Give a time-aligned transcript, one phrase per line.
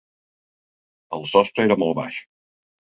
[1.19, 2.23] El sostre era molt baix.